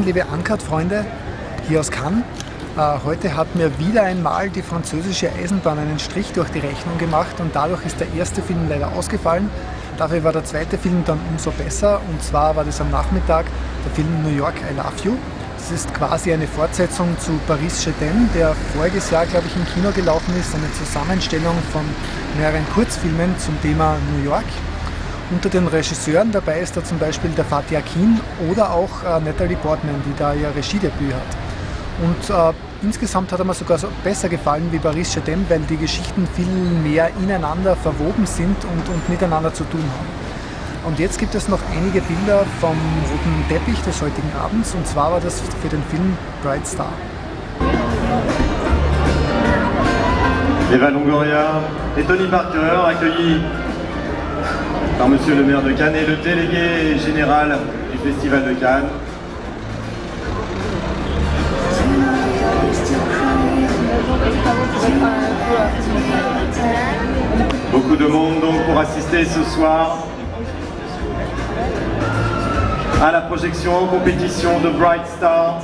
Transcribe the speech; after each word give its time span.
liebe 0.00 0.24
Uncut-Freunde 0.32 1.04
hier 1.68 1.80
aus 1.80 1.90
Cannes. 1.90 2.24
Äh, 2.78 3.04
heute 3.04 3.36
hat 3.36 3.54
mir 3.54 3.78
wieder 3.78 4.04
einmal 4.04 4.48
die 4.48 4.62
französische 4.62 5.30
Eisenbahn 5.30 5.78
einen 5.78 5.98
Strich 5.98 6.32
durch 6.32 6.48
die 6.48 6.60
Rechnung 6.60 6.96
gemacht 6.96 7.38
und 7.40 7.54
dadurch 7.54 7.84
ist 7.84 8.00
der 8.00 8.06
erste 8.14 8.40
Film 8.40 8.68
leider 8.70 8.90
ausgefallen. 8.92 9.50
Dafür 9.98 10.24
war 10.24 10.32
der 10.32 10.44
zweite 10.44 10.78
Film 10.78 11.04
dann 11.04 11.20
umso 11.30 11.50
besser 11.50 12.00
und 12.08 12.22
zwar 12.22 12.56
war 12.56 12.64
das 12.64 12.80
am 12.80 12.90
Nachmittag 12.90 13.44
der 13.84 13.92
Film 13.92 14.22
New 14.22 14.34
York 14.34 14.54
I 14.70 14.74
Love 14.74 15.04
You. 15.04 15.16
Das 15.58 15.70
ist 15.70 15.92
quasi 15.92 16.32
eine 16.32 16.46
Fortsetzung 16.46 17.14
zu 17.20 17.32
Paris 17.46 17.84
Je 17.84 17.92
der 18.34 18.54
voriges 18.74 19.10
Jahr, 19.10 19.26
glaube 19.26 19.46
ich, 19.46 19.54
im 19.54 19.66
Kino 19.74 19.92
gelaufen 19.94 20.34
ist. 20.40 20.54
Eine 20.54 20.72
Zusammenstellung 20.72 21.54
von 21.70 21.82
mehreren 22.38 22.66
Kurzfilmen 22.74 23.38
zum 23.38 23.60
Thema 23.60 23.96
New 24.16 24.24
York. 24.24 24.46
Unter 25.32 25.48
den 25.48 25.66
Regisseuren 25.66 26.30
dabei 26.30 26.60
ist 26.60 26.76
da 26.76 26.84
zum 26.84 26.98
Beispiel 26.98 27.30
der 27.30 27.46
Fatih 27.46 27.78
Akin 27.78 28.20
oder 28.50 28.70
auch 28.70 29.02
äh, 29.02 29.18
Natalie 29.24 29.56
Portman, 29.56 29.94
die 30.04 30.14
da 30.18 30.34
ihr 30.34 30.54
Regiedebüt 30.54 31.14
hat. 31.14 31.22
Und 32.02 32.30
äh, 32.30 32.52
insgesamt 32.82 33.32
hat 33.32 33.38
er 33.38 33.46
mir 33.46 33.54
sogar 33.54 33.78
so 33.78 33.88
besser 34.04 34.28
gefallen 34.28 34.68
wie 34.70 34.78
Paris 34.78 35.14
Chadem, 35.14 35.46
weil 35.48 35.60
die 35.60 35.78
Geschichten 35.78 36.28
viel 36.34 36.44
mehr 36.46 37.08
ineinander 37.22 37.76
verwoben 37.76 38.26
sind 38.26 38.56
und, 38.64 38.88
und 38.94 39.08
miteinander 39.08 39.54
zu 39.54 39.64
tun 39.64 39.80
haben. 39.80 40.86
Und 40.86 40.98
jetzt 40.98 41.18
gibt 41.18 41.34
es 41.34 41.48
noch 41.48 41.60
einige 41.74 42.02
Bilder 42.02 42.44
vom 42.60 42.76
roten 43.10 43.48
Teppich 43.48 43.80
des 43.82 44.02
heutigen 44.02 44.32
Abends 44.38 44.74
und 44.74 44.86
zwar 44.86 45.12
war 45.12 45.20
das 45.20 45.40
für 45.40 45.68
den 45.68 45.82
Film 45.84 46.16
Bright 46.42 46.66
Star. 46.66 46.92
Eva 50.72 50.88
Longoria 50.88 51.62
et 51.96 52.06
Tony 52.06 52.26
Parker 52.28 52.86
accueillis 52.86 53.61
Monsieur 55.08 55.34
le 55.34 55.42
maire 55.42 55.62
de 55.62 55.72
Cannes 55.72 55.96
et 55.96 56.06
le 56.06 56.16
délégué 56.16 56.98
général 56.98 57.58
du 57.90 57.98
Festival 57.98 58.44
de 58.44 58.52
Cannes. 58.54 58.88
Beaucoup 67.72 67.96
de 67.96 68.06
monde 68.06 68.40
donc 68.40 68.64
pour 68.64 68.78
assister 68.78 69.24
ce 69.24 69.42
soir 69.54 69.98
à 73.02 73.12
la 73.12 73.20
projection 73.22 73.76
en 73.76 73.86
compétition 73.86 74.60
de 74.60 74.70
Bright 74.70 75.06
Star, 75.16 75.60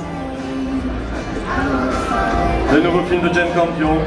le 2.73 2.81
nouveau 2.81 3.03
film 3.09 3.21
de 3.21 3.33
Jane 3.33 3.49
Campion, 3.55 3.97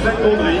Suzanne 0.00 0.16
Gondry, 0.22 0.56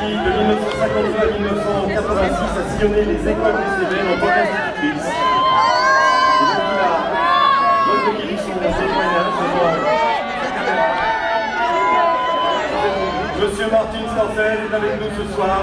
qui 0.00 0.10
de 0.10 0.30
1952 0.38 1.14
à 1.14 1.30
1986 1.30 2.58
a 2.58 2.76
sillonné 2.76 3.04
les 3.04 3.20
écoles 3.20 3.54
des 3.54 3.70
Cévennes 3.78 4.08
en 4.10 4.18
tant 4.18 4.26
qu'institutrice. 4.34 5.06
Monsieur 13.40 13.68
Martin 13.70 14.04
Stancel 14.12 14.58
est 14.58 14.74
avec 14.74 14.94
nous 15.00 15.12
ce 15.16 15.34
soir. 15.34 15.60